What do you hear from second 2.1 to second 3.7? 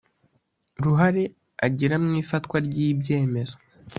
ifatwa ry ibyemezo